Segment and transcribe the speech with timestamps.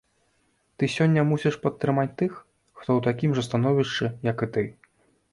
[0.77, 2.31] Ты сёння мусіш падтрымаць тых,
[2.79, 4.63] хто ў такім жа становішчы, як і ты.